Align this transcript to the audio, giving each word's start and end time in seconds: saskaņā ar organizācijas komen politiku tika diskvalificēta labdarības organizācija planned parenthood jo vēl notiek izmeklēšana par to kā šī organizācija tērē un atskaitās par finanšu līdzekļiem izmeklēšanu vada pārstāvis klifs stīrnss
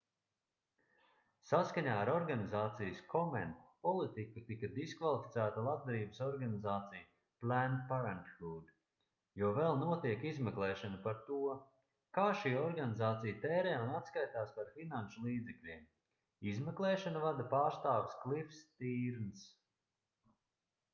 saskaņā 1.47 1.95
ar 2.03 2.09
organizācijas 2.11 3.01
komen 3.09 3.49
politiku 3.87 4.41
tika 4.47 4.69
diskvalificēta 4.77 5.65
labdarības 5.67 6.21
organizācija 6.27 7.03
planned 7.43 7.83
parenthood 7.91 8.71
jo 9.41 9.51
vēl 9.59 9.77
notiek 9.83 10.25
izmeklēšana 10.31 10.97
par 11.03 11.19
to 11.27 11.37
kā 12.19 12.25
šī 12.41 12.53
organizācija 12.63 13.39
tērē 13.45 13.75
un 13.83 13.93
atskaitās 14.01 14.55
par 14.57 14.71
finanšu 14.79 15.27
līdzekļiem 15.27 15.85
izmeklēšanu 16.55 17.21
vada 17.27 17.45
pārstāvis 17.53 18.17
klifs 18.27 18.63
stīrnss 18.65 19.47